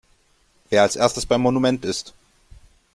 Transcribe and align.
Wer 0.71 0.81
als 0.81 0.95
erstes 0.95 1.27
beim 1.27 1.41
Monument 1.41 1.85
ist! 1.85 2.15